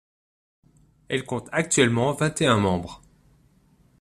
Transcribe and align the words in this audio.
Elle 1.09 1.25
compte 1.27 1.47
actuellement 1.51 2.13
vingt 2.13 2.33
et 2.41 2.47
un 2.47 2.57
membres. 2.57 3.03